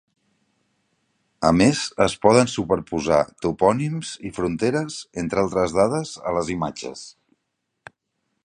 A 1.49 1.51
més 1.57 1.81
es 2.05 2.15
poden 2.23 2.49
superposar 2.55 3.21
topònims 3.47 4.15
i 4.31 4.33
fronteres, 4.41 4.99
entre 5.25 5.45
altres 5.45 5.77
dades, 5.83 6.19
a 6.31 6.35
les 6.39 6.51
imatges. 6.59 7.05